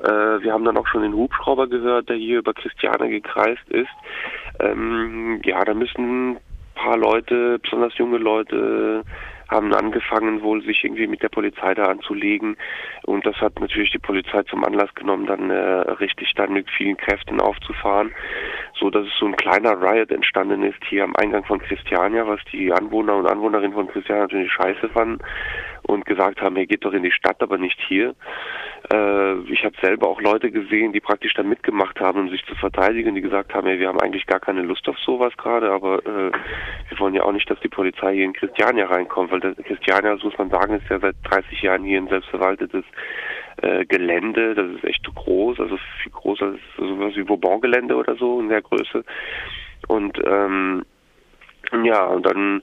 Äh, 0.00 0.42
wir 0.42 0.52
haben 0.52 0.64
dann 0.64 0.76
auch 0.76 0.86
schon 0.86 1.02
den 1.02 1.14
Hubschrauber 1.14 1.68
gehört, 1.68 2.10
der 2.10 2.16
hier 2.16 2.40
über 2.40 2.52
Christiane 2.52 3.08
gekreist 3.08 3.68
ist. 3.70 3.90
Ähm, 4.58 5.40
ja, 5.44 5.64
da 5.64 5.72
müssen 5.72 6.32
ein 6.32 6.38
paar 6.74 6.98
Leute, 6.98 7.58
besonders 7.60 7.96
junge 7.96 8.18
Leute, 8.18 9.04
haben 9.50 9.74
angefangen 9.74 10.42
wohl 10.42 10.62
sich 10.62 10.84
irgendwie 10.84 11.06
mit 11.06 11.22
der 11.22 11.28
Polizei 11.28 11.74
da 11.74 11.84
anzulegen 11.84 12.56
und 13.02 13.26
das 13.26 13.36
hat 13.36 13.58
natürlich 13.60 13.90
die 13.90 13.98
Polizei 13.98 14.42
zum 14.44 14.64
Anlass 14.64 14.94
genommen, 14.94 15.26
dann 15.26 15.50
äh, 15.50 15.54
richtig 15.54 16.32
dann 16.34 16.52
mit 16.52 16.70
vielen 16.70 16.96
Kräften 16.96 17.40
aufzufahren, 17.40 18.12
so 18.78 18.90
dass 18.90 19.06
es 19.06 19.12
so 19.18 19.26
ein 19.26 19.36
kleiner 19.36 19.80
Riot 19.80 20.10
entstanden 20.10 20.62
ist 20.62 20.82
hier 20.88 21.04
am 21.04 21.16
Eingang 21.16 21.44
von 21.44 21.60
Christiania, 21.60 22.26
was 22.26 22.40
die 22.52 22.72
Anwohner 22.72 23.16
und 23.16 23.26
Anwohnerinnen 23.26 23.72
von 23.72 23.88
Christiania 23.88 24.22
natürlich 24.22 24.52
scheiße 24.52 24.88
fanden 24.90 25.18
und 25.82 26.06
gesagt 26.06 26.40
haben, 26.40 26.56
hey, 26.56 26.66
geht 26.66 26.84
doch 26.84 26.92
in 26.92 27.02
die 27.02 27.12
Stadt, 27.12 27.42
aber 27.42 27.58
nicht 27.58 27.78
hier. 27.88 28.14
Äh, 28.92 29.38
ich 29.52 29.64
habe 29.64 29.74
selber 29.82 30.08
auch 30.08 30.20
Leute 30.20 30.50
gesehen, 30.50 30.92
die 30.92 31.00
praktisch 31.00 31.34
da 31.34 31.42
mitgemacht 31.42 32.00
haben, 32.00 32.20
um 32.20 32.30
sich 32.30 32.44
zu 32.46 32.54
verteidigen, 32.54 33.14
die 33.14 33.20
gesagt 33.20 33.54
haben, 33.54 33.66
hey, 33.66 33.78
wir 33.78 33.88
haben 33.88 34.00
eigentlich 34.00 34.26
gar 34.26 34.40
keine 34.40 34.62
Lust 34.62 34.88
auf 34.88 34.98
sowas 34.98 35.36
gerade, 35.36 35.70
aber 35.70 35.98
äh, 36.06 36.32
wir 36.88 36.98
wollen 36.98 37.14
ja 37.14 37.22
auch 37.22 37.32
nicht, 37.32 37.50
dass 37.50 37.60
die 37.60 37.68
Polizei 37.68 38.14
hier 38.14 38.24
in 38.24 38.32
Christiania 38.32 38.86
reinkommt, 38.86 39.30
weil 39.30 39.40
Christiania, 39.40 40.14
das 40.14 40.24
muss 40.24 40.38
man 40.38 40.50
sagen, 40.50 40.74
ist 40.74 40.88
ja 40.88 40.98
seit 40.98 41.16
30 41.24 41.62
Jahren 41.62 41.84
hier 41.84 41.98
ein 41.98 42.08
selbstverwaltetes 42.08 42.84
äh, 43.62 43.84
Gelände. 43.84 44.54
Das 44.54 44.70
ist 44.70 44.84
echt 44.84 45.06
groß, 45.14 45.60
also 45.60 45.78
viel 46.02 46.12
größer 46.12 46.46
als 46.46 46.60
sowas 46.76 47.14
wie 47.16 47.22
Bourbon-Gelände 47.22 47.94
oder 47.94 48.16
so 48.16 48.40
in 48.40 48.48
der 48.48 48.62
Größe. 48.62 49.04
Und 49.88 50.18
ähm, 50.24 50.84
ja, 51.84 52.04
und 52.06 52.26
dann 52.26 52.62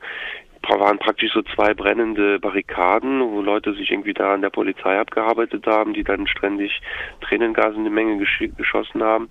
waren 0.76 1.00
praktisch 1.00 1.32
so 1.34 1.42
zwei 1.42 1.74
brennende 1.74 2.40
Barrikaden, 2.40 3.22
wo 3.22 3.42
Leute 3.42 3.74
sich 3.74 3.92
irgendwie 3.92 4.14
da 4.14 4.34
an 4.34 4.42
der 4.42 4.50
Polizei 4.50 5.00
abgearbeitet 5.00 5.66
haben, 5.66 5.94
die 5.94 6.04
dann 6.04 6.28
ständig 6.28 6.82
Tränengas 7.22 7.76
in 7.76 7.84
die 7.84 7.90
Menge 7.90 8.18
gesch 8.18 8.44
geschossen 8.58 9.04
haben. 9.04 9.30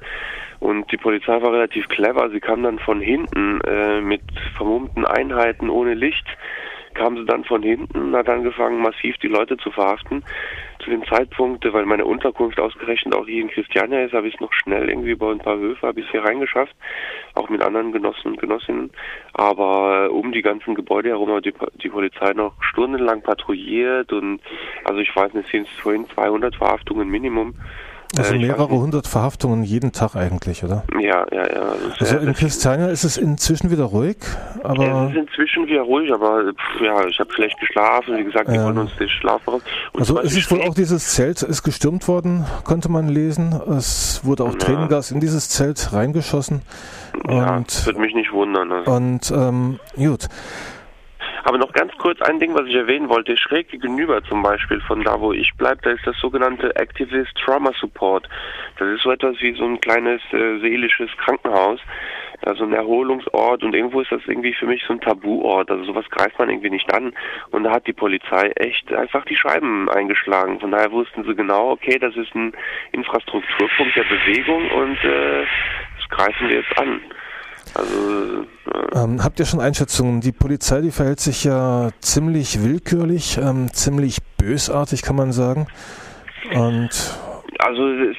Und 0.60 0.90
die 0.90 0.96
Polizei 0.96 1.40
war 1.42 1.52
relativ 1.52 1.88
clever. 1.88 2.30
Sie 2.30 2.40
kam 2.40 2.62
dann 2.62 2.78
von 2.78 3.00
hinten 3.00 3.60
äh, 3.62 4.00
mit 4.00 4.22
vermummten 4.56 5.04
Einheiten 5.04 5.68
ohne 5.68 5.94
Licht 5.94 6.26
kam 6.96 7.16
sie 7.16 7.26
dann 7.26 7.44
von 7.44 7.62
hinten 7.62 7.98
und 7.98 8.16
hat 8.16 8.28
angefangen, 8.28 8.80
massiv 8.80 9.16
die 9.18 9.28
Leute 9.28 9.56
zu 9.58 9.70
verhaften. 9.70 10.24
Zu 10.86 10.92
dem 10.92 11.04
Zeitpunkt, 11.06 11.64
weil 11.72 11.84
meine 11.84 12.04
Unterkunft 12.04 12.60
ausgerechnet 12.60 13.12
auch 13.12 13.26
hier 13.26 13.42
in 13.42 13.50
Christiania 13.50 14.04
ist, 14.04 14.12
habe 14.12 14.28
ich 14.28 14.34
es 14.34 14.40
noch 14.40 14.52
schnell 14.52 14.88
irgendwie 14.88 15.16
bei 15.16 15.32
ein 15.32 15.40
paar 15.40 15.58
Höfe, 15.58 15.84
habe 15.84 15.98
ich 15.98 16.08
hier 16.12 16.22
reingeschafft, 16.22 16.76
auch 17.34 17.48
mit 17.48 17.60
anderen 17.60 17.90
Genossen 17.90 18.28
und 18.28 18.40
Genossinnen. 18.40 18.92
Aber 19.32 20.12
um 20.12 20.30
die 20.30 20.42
ganzen 20.42 20.76
Gebäude 20.76 21.08
herum 21.08 21.32
hat 21.32 21.44
die, 21.44 21.54
die 21.82 21.88
Polizei 21.88 22.34
noch 22.34 22.52
stundenlang 22.62 23.20
patrouilliert 23.22 24.12
und 24.12 24.40
also 24.84 25.00
ich 25.00 25.10
weiß 25.16 25.34
nicht, 25.34 25.50
sind 25.50 25.66
es 25.66 25.82
vorhin 25.82 26.08
200 26.08 26.54
Verhaftungen 26.54 27.08
Minimum. 27.08 27.56
Also 28.16 28.34
äh, 28.34 28.38
mehrere 28.38 28.68
hundert 28.68 29.06
Verhaftungen 29.06 29.64
jeden 29.64 29.92
Tag 29.92 30.14
eigentlich, 30.14 30.62
oder? 30.64 30.84
Ja, 31.00 31.26
ja, 31.32 31.52
ja. 31.52 31.74
Also 31.98 32.18
in 32.18 32.32
Christiania 32.34 32.88
ist 32.88 33.04
es 33.04 33.16
inzwischen 33.16 33.70
wieder 33.70 33.84
ruhig, 33.84 34.16
aber... 34.62 35.08
Es 35.10 35.10
ist 35.10 35.28
inzwischen 35.28 35.66
wieder 35.66 35.82
ruhig, 35.82 36.12
aber 36.12 36.44
ja, 36.82 37.06
ich 37.06 37.18
habe 37.18 37.32
schlecht 37.32 37.58
geschlafen, 37.58 38.16
wie 38.16 38.24
gesagt, 38.24 38.50
wir 38.50 38.62
wollen 38.62 38.78
uns 38.78 38.96
den 38.96 39.08
Schlaf 39.08 39.46
raus. 39.46 39.62
Also 39.92 40.20
es 40.20 40.36
ist 40.36 40.50
wohl 40.50 40.62
auch 40.62 40.74
dieses 40.74 41.14
Zelt 41.14 41.42
ist 41.42 41.62
gestürmt 41.62 42.06
worden, 42.08 42.46
konnte 42.64 42.90
man 42.90 43.08
lesen. 43.08 43.60
Es 43.76 44.20
wurde 44.24 44.44
auch 44.44 44.52
ja. 44.52 44.58
Tränengas 44.58 45.10
in 45.10 45.20
dieses 45.20 45.48
Zelt 45.48 45.92
reingeschossen. 45.92 46.62
Ja, 47.28 47.56
und, 47.56 47.68
das 47.68 47.86
würde 47.86 48.00
mich 48.00 48.14
nicht 48.14 48.32
wundern. 48.32 48.70
Also. 48.72 48.90
Und 48.90 49.30
ähm, 49.30 49.80
gut. 49.96 50.28
Aber 51.46 51.58
noch 51.58 51.72
ganz 51.72 51.92
kurz 51.98 52.20
ein 52.22 52.40
Ding, 52.40 52.54
was 52.54 52.66
ich 52.66 52.74
erwähnen 52.74 53.08
wollte. 53.08 53.36
Schräg 53.36 53.68
gegenüber 53.68 54.20
zum 54.24 54.42
Beispiel 54.42 54.80
von 54.80 55.04
da, 55.04 55.20
wo 55.20 55.32
ich 55.32 55.54
bleibe, 55.56 55.80
da 55.82 55.90
ist 55.90 56.04
das 56.04 56.18
sogenannte 56.18 56.74
Activist 56.74 57.36
Trauma 57.36 57.70
Support. 57.80 58.28
Das 58.80 58.88
ist 58.88 59.02
so 59.02 59.12
etwas 59.12 59.40
wie 59.40 59.54
so 59.54 59.64
ein 59.64 59.80
kleines 59.80 60.20
äh, 60.32 60.58
seelisches 60.58 61.08
Krankenhaus. 61.18 61.78
Also 62.44 62.64
ein 62.64 62.72
Erholungsort 62.72 63.62
und 63.62 63.76
irgendwo 63.76 64.00
ist 64.00 64.10
das 64.10 64.22
irgendwie 64.26 64.54
für 64.54 64.66
mich 64.66 64.82
so 64.88 64.94
ein 64.94 65.00
Tabuort. 65.00 65.70
Also 65.70 65.84
sowas 65.84 66.04
greift 66.10 66.36
man 66.40 66.50
irgendwie 66.50 66.70
nicht 66.70 66.92
an. 66.92 67.14
Und 67.52 67.62
da 67.62 67.70
hat 67.70 67.86
die 67.86 67.92
Polizei 67.92 68.50
echt 68.56 68.92
einfach 68.92 69.24
die 69.26 69.36
Scheiben 69.36 69.88
eingeschlagen. 69.88 70.58
Von 70.58 70.72
daher 70.72 70.90
wussten 70.90 71.22
sie 71.22 71.34
genau, 71.36 71.70
okay, 71.70 71.96
das 72.00 72.16
ist 72.16 72.34
ein 72.34 72.54
Infrastrukturpunkt 72.90 73.94
der 73.94 74.02
Bewegung 74.02 74.68
und 74.72 75.04
äh, 75.04 75.46
das 75.96 76.08
greifen 76.10 76.48
wir 76.48 76.56
jetzt 76.56 76.76
an. 76.76 77.00
Also, 77.76 78.46
äh 78.94 79.04
ähm, 79.04 79.22
habt 79.22 79.38
ihr 79.38 79.46
schon 79.46 79.60
Einschätzungen? 79.60 80.20
Die 80.20 80.32
Polizei, 80.32 80.80
die 80.80 80.90
verhält 80.90 81.20
sich 81.20 81.44
ja 81.44 81.90
ziemlich 82.00 82.62
willkürlich, 82.62 83.38
ähm, 83.38 83.72
ziemlich 83.72 84.18
bösartig, 84.38 85.02
kann 85.02 85.16
man 85.16 85.32
sagen. 85.32 85.66
Und 86.54 86.90
also 87.58 87.88
es 87.88 88.16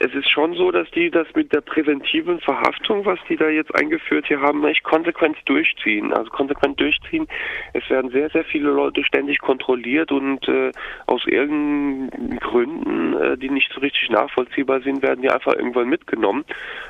es 0.00 0.14
ist 0.14 0.30
schon 0.30 0.54
so, 0.54 0.70
dass 0.70 0.90
die 0.90 1.10
das 1.10 1.26
mit 1.34 1.52
der 1.52 1.60
präventiven 1.62 2.40
Verhaftung, 2.40 3.04
was 3.06 3.18
die 3.28 3.36
da 3.36 3.48
jetzt 3.48 3.74
eingeführt 3.74 4.26
hier 4.26 4.40
haben, 4.40 4.64
echt 4.64 4.84
konsequent 4.84 5.36
durchziehen. 5.46 6.12
Also 6.12 6.30
konsequent 6.30 6.78
durchziehen. 6.80 7.26
Es 7.72 7.88
werden 7.88 8.10
sehr, 8.10 8.28
sehr 8.30 8.44
viele 8.44 8.70
Leute 8.70 9.04
ständig 9.04 9.38
kontrolliert 9.38 10.12
und 10.12 10.46
äh, 10.48 10.70
aus 11.06 11.26
irgendeinen 11.26 12.38
Gründen, 12.40 13.14
äh, 13.14 13.38
die 13.38 13.48
nicht 13.48 13.72
so 13.72 13.80
richtig 13.80 14.10
nachvollziehbar 14.10 14.80
sind, 14.80 15.02
werden 15.02 15.22
die 15.22 15.30
einfach 15.30 15.54
irgendwann 15.54 15.88
mitgenommen, 15.88 16.44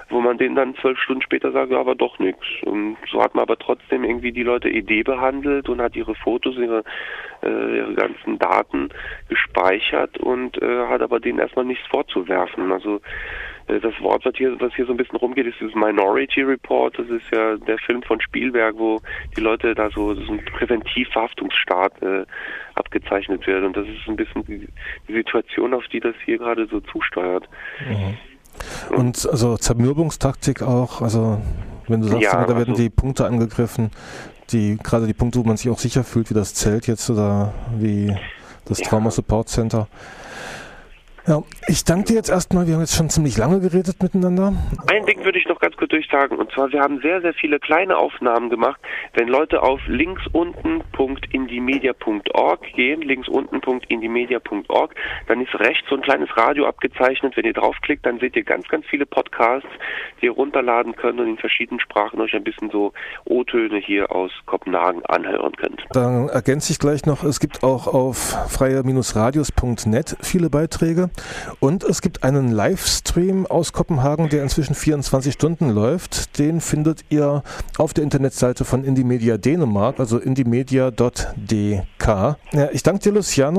wo 0.09 0.21
man 0.21 0.39
denen 0.39 0.57
dann 0.57 0.75
zwölf 0.77 0.99
Stunden 0.99 1.23
später 1.23 1.53
sagt, 1.53 1.71
ja, 1.71 1.79
aber 1.79 1.95
doch 1.95 2.19
nichts. 2.19 2.45
Und 2.63 2.97
so 3.11 3.23
hat 3.23 3.35
man 3.35 3.43
aber 3.43 3.59
trotzdem 3.59 4.05
irgendwie 4.05 4.33
die 4.33 4.43
Leute 4.43 4.69
Idee 4.69 5.03
behandelt 5.03 5.69
und 5.69 5.81
hat 5.81 5.95
ihre 5.95 6.15
Fotos, 6.17 6.57
ihre, 6.57 6.83
äh, 7.43 7.79
ihre 7.79 7.95
ganzen 7.95 8.39
Daten 8.39 8.89
gespeichert 9.29 10.19
und 10.19 10.61
äh, 10.61 10.87
hat 10.89 11.03
aber 11.03 11.21
denen 11.21 11.39
erstmal 11.39 11.65
nichts 11.65 11.87
vorzuwerfen. 11.87 12.73
Also 12.73 12.96
äh, 13.67 13.81
das 13.81 13.95
Wort, 14.01 14.25
was 14.25 14.35
hier, 14.37 14.59
was 14.61 14.75
hier 14.75 14.87
so 14.87 14.93
ein 14.93 14.97
bisschen 14.97 15.17
rumgeht, 15.17 15.47
ist 15.47 15.61
dieses 15.61 15.75
Minority 15.75 16.43
Report. 16.43 16.99
Das 16.99 17.09
ist 17.09 17.25
ja 17.33 17.57
der 17.57 17.79
Film 17.79 18.03
von 18.03 18.21
Spielberg, 18.21 18.77
wo 18.79 19.01
die 19.37 19.41
Leute 19.41 19.75
da 19.75 19.91
so, 19.91 20.15
so 20.15 20.33
ein 20.33 20.45
Präventivverhaftungsstaat 20.45 22.03
äh, 22.03 22.25
abgezeichnet 22.75 23.47
wird. 23.47 23.65
Und 23.65 23.77
das 23.77 23.87
ist 23.87 24.09
ein 24.09 24.17
bisschen 24.17 24.45
die, 24.45 24.69
die, 25.09 25.13
Situation, 25.13 25.75
auf 25.75 25.85
die 25.89 26.01
das 26.01 26.15
hier 26.25 26.39
gerade 26.39 26.67
so 26.67 26.81
zusteuert. 26.81 27.49
Mhm. 27.89 28.97
Und 28.97 29.29
also 29.29 29.57
Zermürbungstaktik 29.57 30.63
auch, 30.63 31.03
also 31.03 31.41
wenn 31.89 32.01
du 32.01 32.09
sagst, 32.09 32.23
ja, 32.23 32.45
da 32.45 32.57
werden 32.57 32.71
also, 32.71 32.83
die 32.83 32.91
Punkte 32.91 33.27
angegriffen, 33.27 33.91
die 34.51 34.79
gerade 34.83 35.07
die 35.07 35.13
Punkte, 35.13 35.41
wo 35.41 35.45
man 35.45 35.57
sich 35.57 35.71
auch 35.71 35.79
sicher 35.79 36.05
fühlt, 36.05 36.31
wie 36.31 36.35
das 36.35 36.55
Zelt 36.55 36.87
jetzt 36.87 37.11
oder 37.11 37.53
wie 37.77 38.17
das 38.65 38.81
ja. 38.81 38.89
Trauma 38.89 39.11
Support 39.11 39.49
Center. 39.49 39.89
Ja, 41.29 41.43
ich 41.67 41.85
danke 41.85 42.05
dir 42.05 42.15
jetzt 42.15 42.31
erstmal. 42.31 42.69
Wir 42.69 42.75
haben 42.75 42.83
jetzt 42.83 42.95
schon 42.95 43.11
ziemlich 43.11 43.37
lange 43.37 43.59
geredet 43.59 44.01
miteinander. 44.01 44.53
Ein 44.87 45.05
Ding 45.07 45.25
würde 45.25 45.41
ich 45.41 45.49
noch 45.49 45.59
ganz 45.59 45.77
kurz 45.77 45.91
durchsagen. 45.91 46.39
Und 46.39 46.53
zwar, 46.53 46.71
wir 46.71 46.81
haben 46.81 47.01
sehr, 47.01 47.21
sehr 47.21 47.35
viele 47.35 47.59
kleine 47.59 47.97
Aufnahmen 47.97 48.49
gemacht. 48.49 48.81
Wenn 49.15 49.27
Leute 49.27 49.61
auf 49.61 49.81
linksunten.indimedia.org 49.89 52.63
gehen, 52.75 53.03
linksunten.indimedia.org, 53.03 54.95
dann 55.27 55.41
ist 55.41 55.53
rechts 55.59 55.89
so 55.89 55.97
ein 55.97 56.03
kleines 56.03 56.29
Radio 56.37 56.67
abgezeichnet. 56.67 57.37
Wenn 57.37 57.45
ihr 57.45 57.55
draufklickt, 57.55 58.07
dann 58.07 58.21
seht 58.21 58.37
ihr 58.37 58.45
ganz, 58.45 58.69
ganz 58.69 58.87
viele 58.87 59.05
Podcasts, 59.05 59.69
die 60.21 60.27
ihr 60.27 60.33
runterladen 60.33 60.95
könnt 60.95 61.19
und 61.19 61.27
in 61.27 61.39
verschiedenen 61.39 61.81
Sprachen 61.81 62.21
euch 62.21 62.35
ein 62.35 62.45
bisschen 62.45 62.71
so 62.71 62.93
O-Töne 63.25 63.79
hier 63.79 64.13
aus 64.13 64.31
Kopenhagen 64.47 65.05
anhören 65.07 65.57
könnt. 65.57 65.83
Dann 65.91 66.29
ergänze 66.29 66.71
ich 66.71 66.79
gleich 66.79 67.05
noch, 67.05 67.25
es 67.25 67.41
gibt 67.41 67.65
auch 67.65 67.89
auf 67.89 68.37
freier-radios.net 68.49 70.19
viele 70.21 70.51
Beiträge. 70.51 71.11
Und 71.61 71.85
es 71.85 72.03
gibt 72.03 72.23
einen 72.25 72.51
Livestream 72.51 73.47
aus 73.47 73.73
Kopenhagen, 73.73 74.29
der 74.29 74.43
inzwischen 74.43 74.75
24 74.75 75.35
Stunden 75.35 75.71
läuft. 75.71 76.39
Den 76.39 76.61
findet 76.61 77.05
ihr 77.09 77.43
auf 77.79 77.95
der 77.95 78.05
Internetseite 78.05 78.65
von 78.65 78.85
Indie 78.85 79.05
Media 79.05 79.37
Dänemark, 79.39 79.99
also 80.01 80.19
indiemedia.dk. 80.19 82.07
Ja, 82.07 82.69
ich 82.73 82.83
danke 82.83 83.03
dir, 83.03 83.13
Luciano. 83.13 83.55